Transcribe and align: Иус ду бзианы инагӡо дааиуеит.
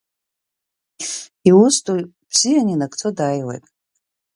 Иус 1.49 1.75
ду 1.85 1.93
бзианы 2.29 2.71
инагӡо 2.73 3.09
дааиуеит. 3.17 3.65